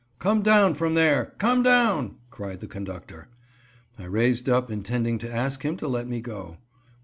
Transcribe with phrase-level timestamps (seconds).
[0.17, 1.35] "Come down from there!
[1.37, 3.27] Come down!" cried the conductor.
[3.99, 6.57] I raised up intending to ask him to let me go.